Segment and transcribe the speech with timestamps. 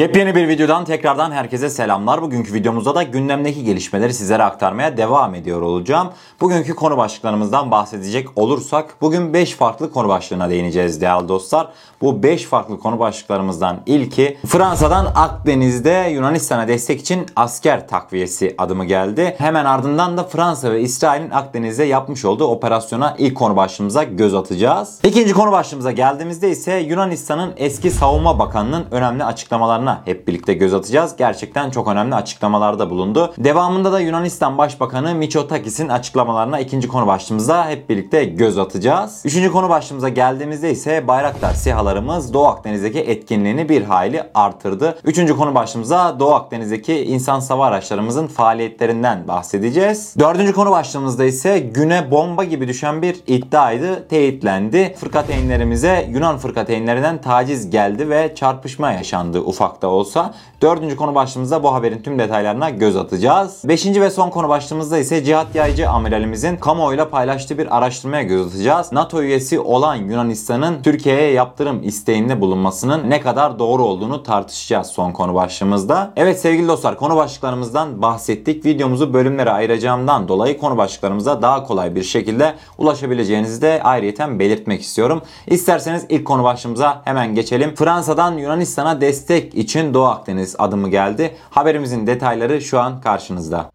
[0.00, 2.22] Yepyeni bir videodan tekrardan herkese selamlar.
[2.22, 6.08] Bugünkü videomuzda da gündemdeki gelişmeleri sizlere aktarmaya devam ediyor olacağım.
[6.40, 11.68] Bugünkü konu başlıklarımızdan bahsedecek olursak bugün 5 farklı konu başlığına değineceğiz değerli dostlar.
[12.00, 19.34] Bu 5 farklı konu başlıklarımızdan ilki Fransa'dan Akdeniz'de Yunanistan'a destek için asker takviyesi adımı geldi.
[19.38, 24.98] Hemen ardından da Fransa ve İsrail'in Akdeniz'de yapmış olduğu operasyona ilk konu başlığımıza göz atacağız.
[25.04, 31.16] İkinci konu başlığımıza geldiğimizde ise Yunanistan'ın eski savunma bakanının önemli açıklamalarına hep birlikte göz atacağız.
[31.16, 33.34] Gerçekten çok önemli açıklamalarda bulundu.
[33.38, 39.22] Devamında da Yunanistan Başbakanı Mitsotakis'in açıklamalarına ikinci konu başlığımızda hep birlikte göz atacağız.
[39.24, 44.98] Üçüncü konu başlığımıza geldiğimizde ise Bayraktar SİHA'larımız Doğu Akdeniz'deki etkinliğini bir hayli artırdı.
[45.04, 50.14] Üçüncü konu başlığımıza Doğu Akdeniz'deki insan sava araçlarımızın faaliyetlerinden bahsedeceğiz.
[50.18, 54.08] Dördüncü konu başlığımızda ise güne bomba gibi düşen bir iddiaydı.
[54.08, 54.94] Teyitlendi.
[54.98, 60.34] Fırkateynlerimize Yunan fırkateynlerinden taciz geldi ve çarpışma yaşandı ufak da olsa.
[60.62, 63.62] Dördüncü konu başlığımızda bu haberin tüm detaylarına göz atacağız.
[63.64, 68.92] Beşinci ve son konu başlığımızda ise Cihat Yaycı amiralimizin kamuoyuyla paylaştığı bir araştırmaya göz atacağız.
[68.92, 75.34] NATO üyesi olan Yunanistan'ın Türkiye'ye yaptırım isteğinde bulunmasının ne kadar doğru olduğunu tartışacağız son konu
[75.34, 76.12] başlığımızda.
[76.16, 78.64] Evet sevgili dostlar konu başlıklarımızdan bahsettik.
[78.64, 85.22] Videomuzu bölümlere ayıracağımdan dolayı konu başlıklarımıza daha kolay bir şekilde ulaşabileceğinizi de ayrıyeten belirtmek istiyorum.
[85.46, 87.74] İsterseniz ilk konu başlığımıza hemen geçelim.
[87.74, 91.36] Fransa'dan Yunanistan'a destek için Doğu Akdeniz adımı geldi.
[91.50, 93.70] Haberimizin detayları şu an karşınızda.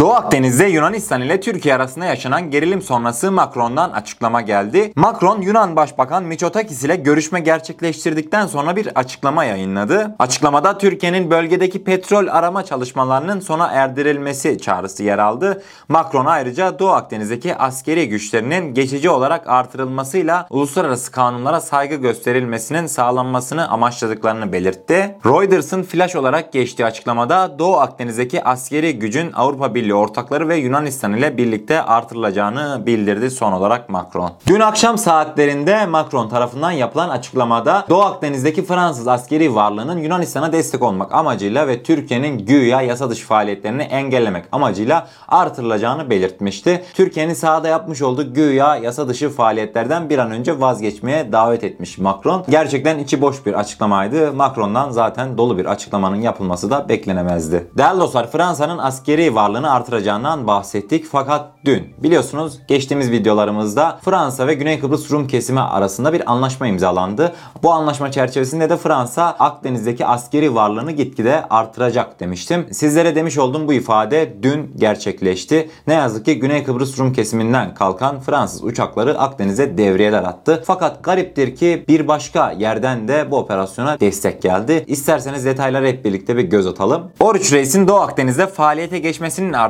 [0.00, 4.92] Doğu Akdeniz'de Yunanistan ile Türkiye arasında yaşanan gerilim sonrası Macron'dan açıklama geldi.
[4.96, 10.14] Macron Yunan Başbakan Mitsotakis ile görüşme gerçekleştirdikten sonra bir açıklama yayınladı.
[10.18, 15.62] Açıklamada Türkiye'nin bölgedeki petrol arama çalışmalarının sona erdirilmesi çağrısı yer aldı.
[15.88, 24.52] Macron ayrıca Doğu Akdeniz'deki askeri güçlerinin geçici olarak artırılmasıyla uluslararası kanunlara saygı gösterilmesinin sağlanmasını amaçladıklarını
[24.52, 25.16] belirtti.
[25.26, 31.36] Reuters'ın flash olarak geçtiği açıklamada Doğu Akdeniz'deki askeri gücün Avrupa Birliği ortakları ve Yunanistan ile
[31.36, 34.30] birlikte artırılacağını bildirdi son olarak Macron.
[34.46, 41.14] Dün akşam saatlerinde Macron tarafından yapılan açıklamada Doğu Akdeniz'deki Fransız askeri varlığının Yunanistan'a destek olmak
[41.14, 46.84] amacıyla ve Türkiye'nin güya yasa dışı faaliyetlerini engellemek amacıyla artırılacağını belirtmişti.
[46.94, 52.44] Türkiye'nin sahada yapmış olduğu güya yasa dışı faaliyetlerden bir an önce vazgeçmeye davet etmiş Macron.
[52.48, 54.32] Gerçekten içi boş bir açıklamaydı.
[54.32, 57.70] Macron'dan zaten dolu bir açıklamanın yapılması da beklenemezdi.
[57.78, 64.80] Değerli dostlar Fransa'nın askeri varlığını artıracağından bahsettik fakat dün biliyorsunuz geçtiğimiz videolarımızda Fransa ve Güney
[64.80, 67.34] Kıbrıs Rum kesimi arasında bir anlaşma imzalandı.
[67.62, 72.66] Bu anlaşma çerçevesinde de Fransa Akdeniz'deki askeri varlığını gitgide artıracak demiştim.
[72.72, 75.70] Sizlere demiş olduğum bu ifade dün gerçekleşti.
[75.86, 80.62] Ne yazık ki Güney Kıbrıs Rum kesiminden kalkan Fransız uçakları Akdeniz'e devriyeler attı.
[80.66, 84.84] Fakat gariptir ki bir başka yerden de bu operasyona destek geldi.
[84.86, 87.02] İsterseniz detaylara hep birlikte bir göz atalım.
[87.20, 89.65] Oruç Reis'in Doğu Akdeniz'de faaliyete geçmesinin ardından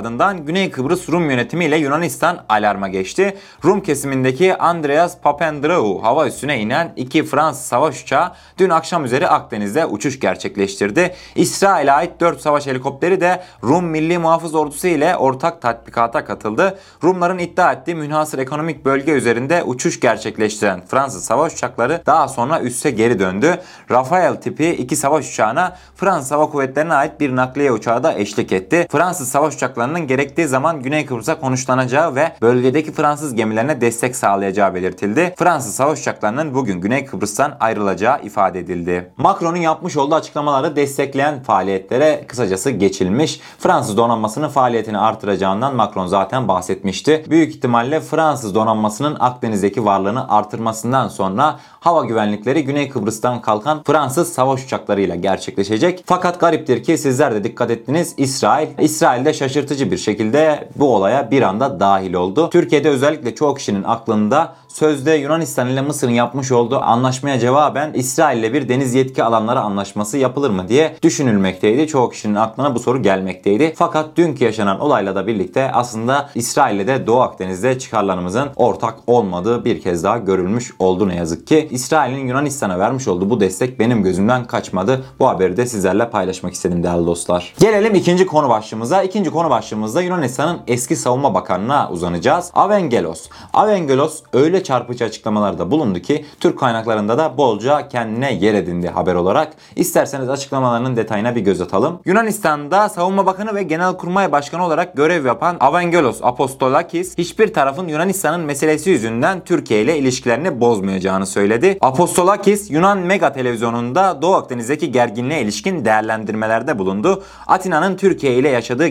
[0.47, 3.37] Güney Kıbrıs Rum yönetimi ile Yunanistan alarma geçti.
[3.65, 9.87] Rum kesimindeki Andreas Papandreou hava üssüne inen iki Fransız savaş uçağı dün akşam üzeri Akdeniz'de
[9.87, 11.15] uçuş gerçekleştirdi.
[11.35, 16.79] İsrail'e ait 4 savaş helikopteri de Rum Milli Muhafız Ordusu ile ortak tatbikata katıldı.
[17.05, 22.91] Rumların iddia ettiği münhasır ekonomik bölge üzerinde uçuş gerçekleştiren Fransız savaş uçakları daha sonra üsse
[22.91, 23.61] geri döndü.
[23.91, 28.87] Rafael tipi iki savaş uçağına Fransız Hava Kuvvetleri'ne ait bir nakliye uçağı da eşlik etti.
[28.91, 35.35] Fransız savaş uçaklarının gerektiği zaman Güney Kıbrıs'a konuşlanacağı ve bölgedeki Fransız gemilerine destek sağlayacağı belirtildi.
[35.39, 39.13] Fransız savaş uçaklarının bugün Güney Kıbrıs'tan ayrılacağı ifade edildi.
[39.17, 43.41] Macron'un yapmış olduğu açıklamaları destekleyen faaliyetlere kısacası geçilmiş.
[43.59, 47.25] Fransız donanmasının faaliyetini artıracağından Macron zaten bahsetmişti.
[47.31, 54.65] Büyük ihtimalle Fransız donanmasının Akdeniz'deki varlığını artırmasından sonra hava güvenlikleri Güney Kıbrıs'tan kalkan Fransız savaş
[54.65, 56.05] uçaklarıyla gerçekleşecek.
[56.07, 59.33] Fakat gariptir ki sizler de dikkat ettiniz İsrail, İsrail'de
[59.67, 62.51] şaşırtıcı bir şekilde bu olaya bir anda dahil oldu.
[62.51, 68.53] Türkiye'de özellikle çoğu kişinin aklında sözde Yunanistan ile Mısır'ın yapmış olduğu anlaşmaya cevaben İsrail ile
[68.53, 71.87] bir deniz yetki alanları anlaşması yapılır mı diye düşünülmekteydi.
[71.87, 73.73] Çoğu kişinin aklına bu soru gelmekteydi.
[73.77, 79.65] Fakat dünkü yaşanan olayla da birlikte aslında İsrail ile de Doğu Akdeniz'de çıkarlarımızın ortak olmadığı
[79.65, 81.69] bir kez daha görülmüş oldu ne yazık ki.
[81.71, 85.05] İsrail'in Yunanistan'a vermiş olduğu bu destek benim gözümden kaçmadı.
[85.21, 87.55] Bu haberi de sizlerle paylaşmak istedim değerli dostlar.
[87.61, 89.03] Gelelim ikinci konu başlığımıza.
[89.03, 92.51] İkinci konu başlığımızda Yunanistan'ın eski savunma bakanına uzanacağız.
[92.55, 93.29] Avengelos.
[93.53, 99.53] Avengelos öyle çarpıcı açıklamalarda bulundu ki Türk kaynaklarında da bolca kendine yer edindi haber olarak.
[99.77, 102.01] İsterseniz açıklamalarının detayına bir göz atalım.
[102.05, 108.91] Yunanistan'da Savunma Bakanı ve Genelkurmay Başkanı olarak görev yapan Avangelos Apostolakis hiçbir tarafın Yunanistan'ın meselesi
[108.91, 111.79] yüzünden Türkiye ile ilişkilerini bozmayacağını söyledi.
[111.81, 117.23] Apostolakis Yunan Mega televizyonunda Doğu Akdeniz'deki gerginliğe ilişkin değerlendirmelerde bulundu.
[117.47, 118.89] Atina'nın Türkiye ile yaşadığı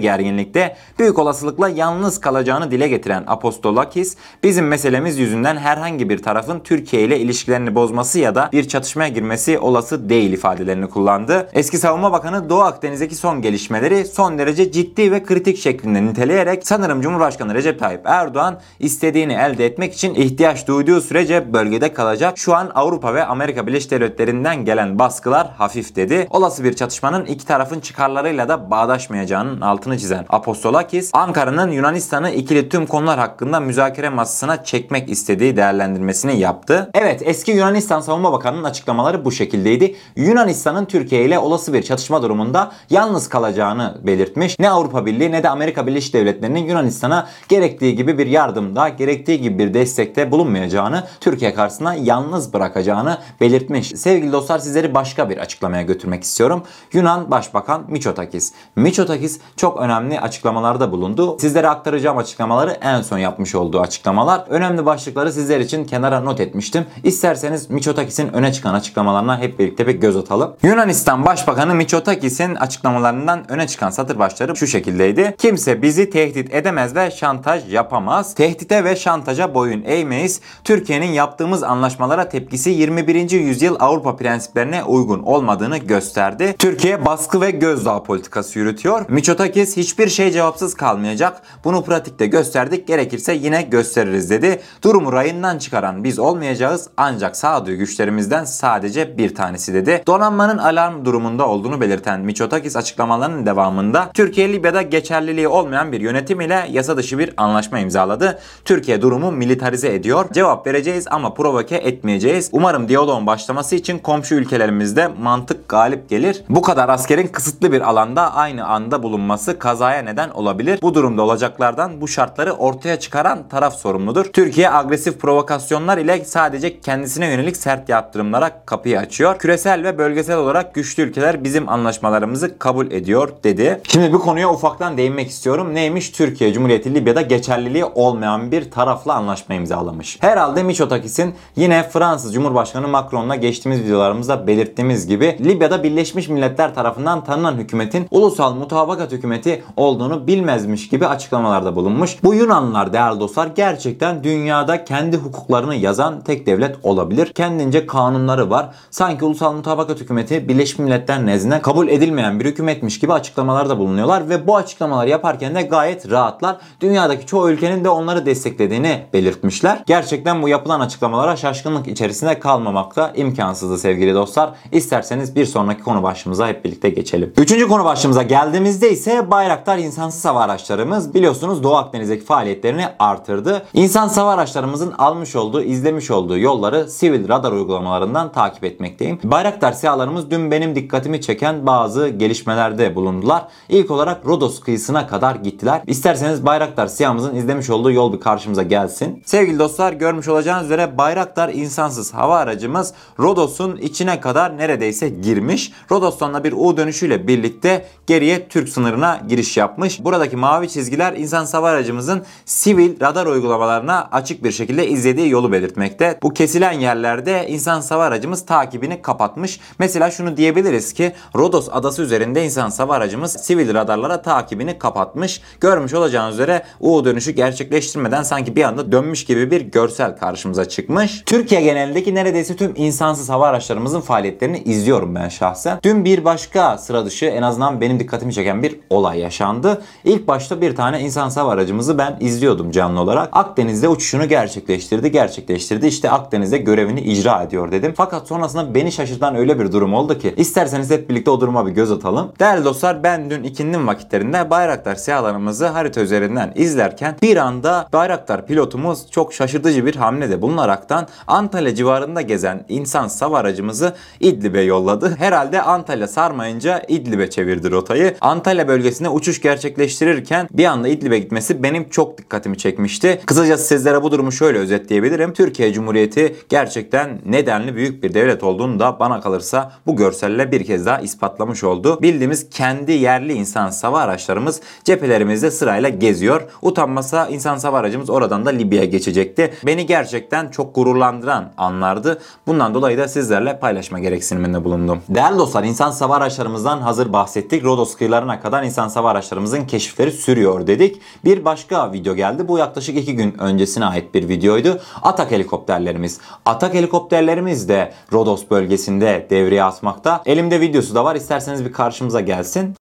[0.55, 7.03] gerginlikte büyük olasılıkla yalnız kalacağını dile getiren Apostolakis, bizim meselemiz yüzünden herhangi bir tarafın Türkiye
[7.03, 11.49] ile ilişkilerini bozması ya da bir çatışmaya girmesi olası değil ifadelerini kullandı.
[11.53, 17.01] Eski Savunma Bakanı Doğu Akdeniz'deki son gelişmeleri son derece ciddi ve kritik şeklinde niteleyerek sanırım
[17.01, 22.37] Cumhurbaşkanı Recep Tayyip Erdoğan istediğini elde etmek için ihtiyaç duyduğu sürece bölgede kalacak.
[22.37, 26.27] Şu an Avrupa ve Amerika Birleşik Devletleri'nden gelen baskılar hafif dedi.
[26.29, 32.85] Olası bir çatışmanın iki tarafın çıkarlarıyla da bağdaşmayacağının altını çizen Apostolakis, Ankara'nın Yunanistan'ı ikili tüm
[32.85, 36.91] konular hakkında müzakere masasına çekmek istediği değerlendirmesini yaptı.
[36.93, 39.95] Evet eski Yunanistan Savunma Bakanı'nın açıklamaları bu şekildeydi.
[40.15, 44.59] Yunanistan'ın Türkiye ile olası bir çatışma durumunda yalnız kalacağını belirtmiş.
[44.59, 49.59] Ne Avrupa Birliği ne de Amerika Birleşik Devletleri'nin Yunanistan'a gerektiği gibi bir yardımda, gerektiği gibi
[49.59, 53.87] bir destekte bulunmayacağını, Türkiye karşısına yalnız bırakacağını belirtmiş.
[53.87, 56.63] Sevgili dostlar sizleri başka bir açıklamaya götürmek istiyorum.
[56.93, 58.53] Yunan Başbakan Miçotakis.
[58.75, 61.37] Miçotakis çok önemli açıklamalarda bulundu.
[61.39, 64.43] Sizlere aktaracağım açıklamaları en son yapmış olduğu açıklamalar.
[64.49, 66.85] Önemli başlıkları sizler için kenara not etmiştim.
[67.03, 70.53] İsterseniz Miçotakis'in öne çıkan açıklamalarına hep birlikte bir göz atalım.
[70.63, 75.35] Yunanistan Başbakanı Miçotakis'in açıklamalarından öne çıkan satır başları şu şekildeydi.
[75.37, 78.35] Kimse bizi tehdit edemez ve şantaj yapamaz.
[78.35, 80.41] Tehdite ve şantaja boyun eğmeyiz.
[80.63, 83.31] Türkiye'nin yaptığımız anlaşmalara tepkisi 21.
[83.31, 86.55] yüzyıl Avrupa prensiplerine uygun olmadığını gösterdi.
[86.59, 89.05] Türkiye baskı ve gözdağı politikası yürütüyor.
[89.09, 91.41] Miçotakis hiçbir şey cevapsız kalmayacak.
[91.63, 92.87] Bunu pratikte gösterdik.
[92.87, 94.61] Gerekirse yine gösteririz dedi.
[94.83, 100.03] Durumu rayından çıkaran biz olmayacağız ancak sağduyu güçlerimizden sadece bir tanesi dedi.
[100.07, 106.67] Donanmanın alarm durumunda olduğunu belirten Miçotakis açıklamalarının devamında Türkiye Libya'da geçerliliği olmayan bir yönetim ile
[106.71, 108.39] yasa dışı bir anlaşma imzaladı.
[108.65, 110.25] Türkiye durumu militarize ediyor.
[110.33, 112.49] Cevap vereceğiz ama provoke etmeyeceğiz.
[112.51, 116.43] Umarım diyaloğun başlaması için komşu ülkelerimizde mantık galip gelir.
[116.49, 120.79] Bu kadar askerin kısıtlı bir alanda aynı anda bulunması kazaya neden olabilir.
[120.81, 124.25] Bu durumda olacaklardan bu şartları ortaya çıkaran taraf sorumludur.
[124.25, 129.39] Türkiye agresif provokasyonlar ile sadece kendisine yönelik sert yaptırımlara kapıyı açıyor.
[129.39, 133.81] Küresel ve bölgesel olarak güçlü ülkeler bizim anlaşmalarımızı kabul ediyor dedi.
[133.87, 135.73] Şimdi bu konuya ufaktan değinmek istiyorum.
[135.73, 136.09] Neymiş?
[136.09, 140.17] Türkiye Cumhuriyeti Libya'da geçerliliği olmayan bir tarafla anlaşma imzalamış.
[140.21, 147.55] Herhalde Miçotakis'in yine Fransız Cumhurbaşkanı Macron'la geçtiğimiz videolarımızda belirttiğimiz gibi Libya'da Birleşmiş Milletler tarafından tanınan
[147.55, 149.63] hükümetin ulusal mutabakat hükümeti
[149.95, 152.23] olduğunu bilmezmiş gibi açıklamalarda bulunmuş.
[152.23, 157.33] Bu Yunanlılar değerli dostlar gerçekten dünyada kendi hukuklarını yazan tek devlet olabilir.
[157.33, 158.69] Kendince kanunları var.
[158.91, 164.47] Sanki ulusal mutabakat hükümeti Birleşmiş Milletler nezdinde kabul edilmeyen bir hükümetmiş gibi açıklamalarda bulunuyorlar ve
[164.47, 166.57] bu açıklamaları yaparken de gayet rahatlar.
[166.81, 169.83] Dünyadaki çoğu ülkenin de onları desteklediğini belirtmişler.
[169.85, 174.49] Gerçekten bu yapılan açıklamalara şaşkınlık içerisinde kalmamak da imkansızdı sevgili dostlar.
[174.71, 177.33] İsterseniz bir sonraki konu başlığımıza hep birlikte geçelim.
[177.37, 183.65] Üçüncü konu başlığımıza geldiğimizde ise Bayraktar insansız hava araçlarımız biliyorsunuz Doğu Akdeniz'deki faaliyetlerini artırdı.
[183.73, 189.19] İnsansız hava araçlarımızın almış olduğu, izlemiş olduğu yolları sivil radar uygulamalarından takip etmekteyim.
[189.23, 193.47] Bayraktar SİHA'larımız dün benim dikkatimi çeken bazı gelişmelerde bulundular.
[193.69, 195.81] İlk olarak Rodos kıyısına kadar gittiler.
[195.87, 199.23] İsterseniz Bayraktar SİHA'mızın izlemiş olduğu yol bir karşımıza gelsin.
[199.25, 205.71] Sevgili dostlar görmüş olacağınız üzere Bayraktar insansız hava aracımız Rodos'un içine kadar neredeyse girmiş.
[205.91, 210.03] Rodos'tan bir U dönüşüyle birlikte geriye Türk sınırına giriş yapmış.
[210.03, 216.19] Buradaki mavi çizgiler insansız hava aracımızın sivil radar uygulamalarına açık bir şekilde izlediği yolu belirtmekte.
[216.23, 219.59] Bu kesilen yerlerde insansız hava aracımız takibini kapatmış.
[219.79, 225.41] Mesela şunu diyebiliriz ki Rodos adası üzerinde insansız hava aracımız sivil radarlara takibini kapatmış.
[225.59, 231.23] Görmüş olacağınız üzere U dönüşü gerçekleştirmeden sanki bir anda dönmüş gibi bir görsel karşımıza çıkmış.
[231.25, 235.79] Türkiye genelindeki neredeyse tüm insansız hava araçlarımızın faaliyetlerini izliyorum ben şahsen.
[235.83, 239.64] Dün bir başka sıra dışı en azından benim dikkatimi çeken bir olay yaşandı.
[240.03, 243.29] İlk başta bir tane insansız hava aracımızı ben izliyordum canlı olarak.
[243.31, 245.87] Akdeniz'de uçuşunu gerçekleştirdi, gerçekleştirdi.
[245.87, 247.93] İşte Akdeniz'de görevini icra ediyor dedim.
[247.97, 251.71] Fakat sonrasında beni şaşırtan öyle bir durum oldu ki isterseniz hep birlikte o duruma bir
[251.71, 252.31] göz atalım.
[252.39, 259.11] Değerli dostlar ben dün ikindin vakitlerinde Bayraktar SİHA'larımızı harita üzerinden izlerken bir anda Bayraktar pilotumuz
[259.11, 265.15] çok şaşırtıcı bir hamlede bulunaraktan Antalya civarında gezen insan hava aracımızı İdlib'e yolladı.
[265.19, 268.15] Herhalde Antalya sarmayınca İdlib'e çevirdi rotayı.
[268.21, 273.21] Antalya bölgesine uçuş gerçekleştirirken bir anda İdlib'e gitmesi benim çok dikkatimi çekmişti.
[273.25, 275.33] Kısacası sizlere bu durumu şöyle özetleyebilirim.
[275.33, 280.85] Türkiye Cumhuriyeti gerçekten nedenli büyük bir devlet olduğunu da bana kalırsa bu görselle bir kez
[280.85, 282.01] daha ispatlamış oldu.
[282.01, 286.41] Bildiğimiz kendi yerli insan sava araçlarımız cephelerimizde sırayla geziyor.
[286.61, 289.53] Utanmasa insan sava aracımız oradan da Libya'ya geçecekti.
[289.65, 292.21] Beni gerçekten çok gururlandıran anlardı.
[292.47, 295.01] Bundan dolayı da sizlerle paylaşma gereksiniminde bulundum.
[295.09, 297.63] Değerli dostlar insan sava araçlarımızdan hazır bahsettik.
[297.63, 299.09] Rodos kıyılarına kadar insan sava
[299.45, 301.01] araçlarımızın keşifleri sürüyor dedik.
[301.25, 302.47] Bir başka video geldi.
[302.47, 304.79] Bu yaklaşık iki gün öncesine ait bir videoydu.
[305.01, 306.19] Atak helikopterlerimiz.
[306.45, 310.21] Atak helikopterlerimiz de Rodos bölgesinde devreye atmakta.
[310.25, 311.15] Elimde videosu da var.
[311.15, 312.75] İsterseniz bir karşımıza gelsin.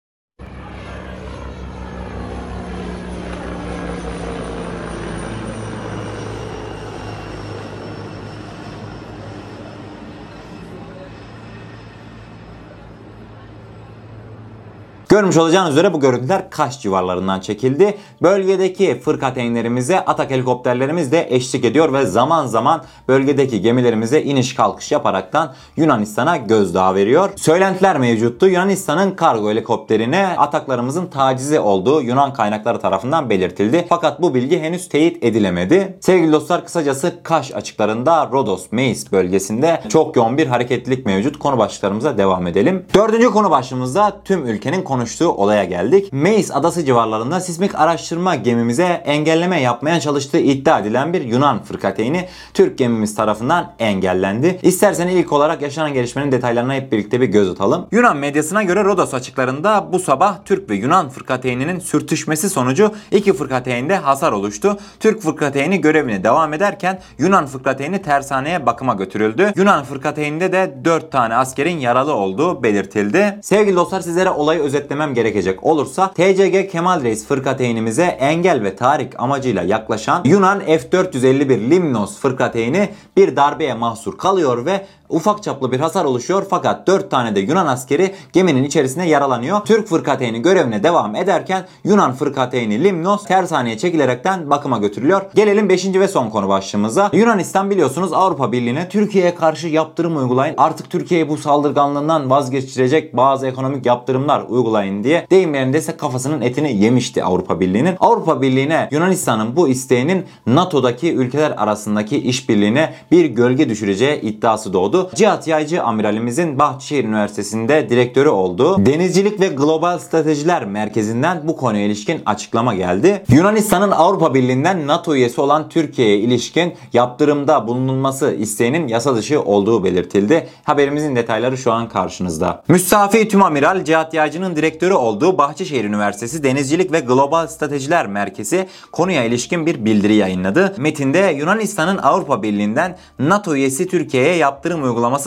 [15.14, 17.98] Görmüş olacağınız üzere bu görüntüler Kaş civarlarından çekildi.
[18.22, 25.54] Bölgedeki fırkateynlerimize atak helikopterlerimiz de eşlik ediyor ve zaman zaman bölgedeki gemilerimize iniş kalkış yaparaktan
[25.78, 27.30] Yunanistan'a gözdağı veriyor.
[27.36, 28.48] Söylentiler mevcuttu.
[28.48, 33.86] Yunanistan'ın kargo helikopterine ataklarımızın tacizi olduğu Yunan kaynakları tarafından belirtildi.
[33.90, 35.98] Fakat bu bilgi henüz teyit edilemedi.
[36.02, 41.40] Sevgili dostlar kısacası Kaş açıklarında Rodos, Meis bölgesinde çok yoğun bir hareketlilik mevcut.
[41.40, 42.86] Konu başlıklarımıza devam edelim.
[42.94, 46.14] Dördüncü konu başlığımızda tüm ülkenin konuştuğu olaya geldik.
[46.14, 52.78] Meis adası civarlarında sismik araştırma gemimize engelleme yapmaya çalıştığı iddia edilen bir Yunan fırkateyni Türk
[52.78, 54.60] gemimiz tarafından engellendi.
[54.62, 57.88] İsterseniz ilk olarak yaşanan gelişmenin detaylarına hep birlikte bir göz atalım.
[57.92, 63.96] Yunan medyasına göre Rodos açıklarında bu sabah Türk ve Yunan fırkateyninin sürtüşmesi sonucu iki fırkateyinde
[63.96, 64.78] hasar oluştu.
[65.00, 69.52] Türk fırkateyni görevine devam ederken Yunan fırkateyni tersaneye bakıma götürüldü.
[69.56, 73.40] Yunan fırkateyninde de 4 tane askerin yaralı olduğu belirtildi.
[73.42, 74.62] Sevgili dostlar sizlere olayı
[74.94, 82.20] özetlemem gerekecek olursa TCG Kemal Reis fırkateynimize engel ve tahrik amacıyla yaklaşan Yunan F-451 Limnos
[82.20, 87.40] fırkateyni bir darbeye mahsur kalıyor ve ufak çaplı bir hasar oluşuyor fakat 4 tane de
[87.40, 89.62] Yunan askeri geminin içerisinde yaralanıyor.
[89.66, 95.22] Türk fırkateyni görevine devam ederken Yunan fırkateyni Limnos tersaneye çekilerekten bakıma götürülüyor.
[95.36, 95.86] Gelelim 5.
[95.86, 97.10] ve son konu başlığımıza.
[97.14, 100.56] Yunanistan biliyorsunuz Avrupa Birliği'ne Türkiye'ye karşı yaptırım uygulayın.
[100.58, 107.24] Artık Türkiye'yi bu saldırganlığından vazgeçirecek bazı ekonomik yaptırımlar uygulayın diye deyim yerindeyse kafasının etini yemişti
[107.24, 107.96] Avrupa Birliği'nin.
[108.00, 115.03] Avrupa Birliği'ne Yunanistan'ın bu isteğinin NATO'daki ülkeler arasındaki işbirliğine bir gölge düşüreceği iddiası doğdu.
[115.16, 118.86] Cihat Yaycı amiralimizin Bahçeşehir Üniversitesi'nde direktörü oldu.
[118.86, 123.24] Denizcilik ve Global Stratejiler Merkezi'nden bu konuya ilişkin açıklama geldi.
[123.30, 130.48] Yunanistan'ın Avrupa Birliği'nden NATO üyesi olan Türkiye'ye ilişkin yaptırımda bulunulması isteğinin yasa dışı olduğu belirtildi.
[130.64, 132.64] Haberimizin detayları şu an karşınızda.
[132.68, 139.24] Müstafi Tüm Amiral Cihat Yaycı'nın direktörü olduğu Bahçeşehir Üniversitesi Denizcilik ve Global Stratejiler Merkezi konuya
[139.24, 140.76] ilişkin bir bildiri yayınladı.
[140.78, 144.84] Metinde Yunanistan'ın Avrupa Birliği'nden NATO üyesi Türkiye'ye yaptırım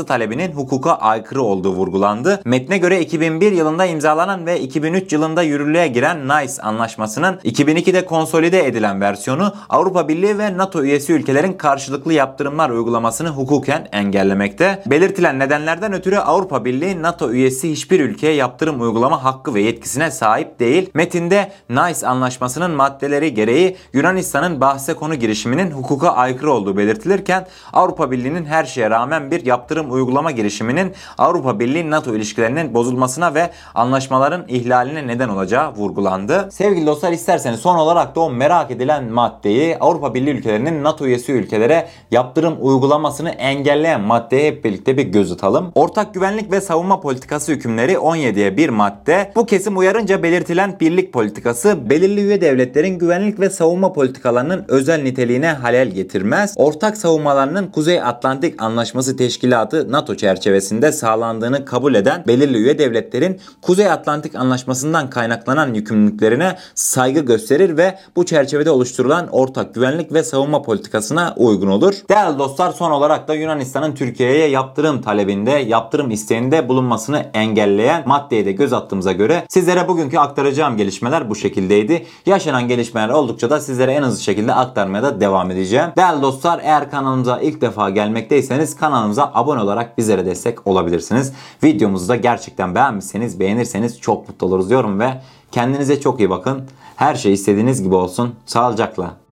[0.06, 2.40] talebinin hukuka aykırı olduğu vurgulandı.
[2.44, 9.00] Metne göre 2001 yılında imzalanan ve 2003 yılında yürürlüğe giren NICE anlaşmasının 2002'de konsolide edilen
[9.00, 14.82] versiyonu Avrupa Birliği ve NATO üyesi ülkelerin karşılıklı yaptırımlar uygulamasını hukuken engellemekte.
[14.86, 20.60] Belirtilen nedenlerden ötürü Avrupa Birliği NATO üyesi hiçbir ülkeye yaptırım uygulama hakkı ve yetkisine sahip
[20.60, 20.90] değil.
[20.94, 28.44] Metinde NICE anlaşmasının maddeleri gereği Yunanistan'ın bahse konu girişiminin hukuka aykırı olduğu belirtilirken Avrupa Birliği'nin
[28.44, 35.06] her şeye rağmen bir yaptırım uygulama girişiminin Avrupa Birliği NATO ilişkilerinin bozulmasına ve anlaşmaların ihlaline
[35.06, 36.48] neden olacağı vurgulandı.
[36.52, 41.32] Sevgili dostlar isterseniz son olarak da o merak edilen maddeyi Avrupa Birliği ülkelerinin NATO üyesi
[41.32, 45.72] ülkelere yaptırım uygulamasını engelleyen maddeye hep birlikte bir göz atalım.
[45.74, 49.32] Ortak güvenlik ve savunma politikası hükümleri 17'ye bir madde.
[49.36, 55.52] Bu kesim uyarınca belirtilen birlik politikası belirli üye devletlerin güvenlik ve savunma politikalarının özel niteliğine
[55.52, 56.54] halel getirmez.
[56.56, 63.90] Ortak savunmalarının Kuzey Atlantik Anlaşması Teşkilatı NATO çerçevesinde sağlandığını kabul eden belirli üye devletlerin Kuzey
[63.90, 71.34] Atlantik Anlaşması'ndan kaynaklanan yükümlülüklerine saygı gösterir ve bu çerçevede oluşturulan ortak güvenlik ve savunma politikasına
[71.36, 71.94] uygun olur.
[72.10, 78.52] Değerli dostlar son olarak da Yunanistan'ın Türkiye'ye yaptırım talebinde, yaptırım isteğinde bulunmasını engelleyen maddeye de
[78.52, 82.06] göz attığımıza göre sizlere bugünkü aktaracağım gelişmeler bu şekildeydi.
[82.26, 85.86] Yaşanan gelişmeler oldukça da sizlere en hızlı şekilde aktarmaya da devam edeceğim.
[85.96, 88.76] Değerli dostlar eğer kanalımıza ilk defa gelmekteyseniz
[89.34, 91.32] abone olarak bizlere destek olabilirsiniz.
[91.64, 95.20] Videomuzu da gerçekten beğenmişseniz beğenirseniz çok mutlu oluruz diyorum ve
[95.52, 96.62] kendinize çok iyi bakın.
[96.96, 98.34] Her şey istediğiniz gibi olsun.
[98.46, 99.25] Sağlıcakla.